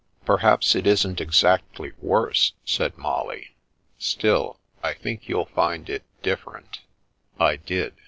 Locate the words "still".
3.99-4.57